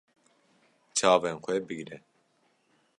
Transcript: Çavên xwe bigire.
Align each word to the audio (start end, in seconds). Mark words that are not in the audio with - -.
Çavên 0.97 1.37
xwe 1.43 1.55
bigire. 1.67 1.97